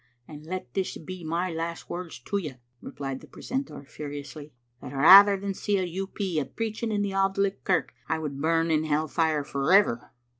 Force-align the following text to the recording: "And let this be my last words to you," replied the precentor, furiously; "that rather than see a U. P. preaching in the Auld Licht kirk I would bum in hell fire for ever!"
"And 0.27 0.43
let 0.47 0.73
this 0.73 0.97
be 0.97 1.23
my 1.23 1.51
last 1.53 1.87
words 1.87 2.17
to 2.21 2.37
you," 2.39 2.55
replied 2.81 3.19
the 3.21 3.27
precentor, 3.27 3.85
furiously; 3.85 4.51
"that 4.81 4.93
rather 4.93 5.37
than 5.37 5.53
see 5.53 5.77
a 5.77 5.83
U. 5.83 6.07
P. 6.07 6.43
preaching 6.43 6.91
in 6.91 7.03
the 7.03 7.13
Auld 7.13 7.37
Licht 7.37 7.63
kirk 7.63 7.93
I 8.09 8.17
would 8.17 8.41
bum 8.41 8.71
in 8.71 8.85
hell 8.85 9.07
fire 9.07 9.43
for 9.43 9.71
ever!" 9.71 10.11